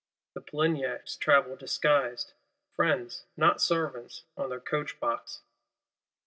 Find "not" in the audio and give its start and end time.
3.37-3.61